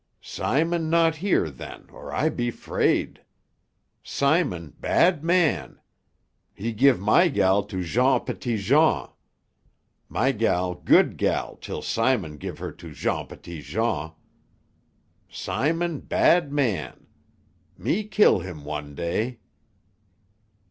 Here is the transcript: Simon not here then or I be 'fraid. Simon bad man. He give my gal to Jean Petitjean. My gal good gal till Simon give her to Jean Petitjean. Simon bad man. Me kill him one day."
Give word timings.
Simon 0.23 0.89
not 0.89 1.17
here 1.17 1.47
then 1.47 1.85
or 1.91 2.11
I 2.11 2.29
be 2.29 2.49
'fraid. 2.49 3.21
Simon 4.01 4.73
bad 4.79 5.23
man. 5.23 5.79
He 6.55 6.73
give 6.73 6.99
my 6.99 7.27
gal 7.27 7.61
to 7.65 7.83
Jean 7.83 8.21
Petitjean. 8.21 9.09
My 10.09 10.31
gal 10.31 10.73
good 10.73 11.17
gal 11.17 11.55
till 11.57 11.83
Simon 11.83 12.37
give 12.37 12.57
her 12.57 12.71
to 12.71 12.91
Jean 12.91 13.27
Petitjean. 13.27 14.13
Simon 15.29 15.99
bad 15.99 16.51
man. 16.51 17.05
Me 17.77 18.03
kill 18.03 18.39
him 18.39 18.63
one 18.65 18.95
day." 18.95 19.37